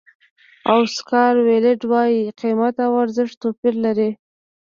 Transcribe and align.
اوسکار 0.75 1.33
ویلډ 1.45 1.79
وایي 1.91 2.21
قیمت 2.39 2.75
او 2.85 2.91
ارزښت 3.03 3.35
توپیر 3.43 3.75
لري. 3.85 4.09